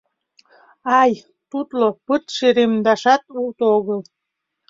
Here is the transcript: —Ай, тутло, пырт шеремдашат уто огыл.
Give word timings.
—Ай, 1.01 1.11
тутло, 1.49 1.87
пырт 2.05 2.25
шеремдашат 2.37 3.23
уто 3.45 3.63
огыл. 3.77 3.99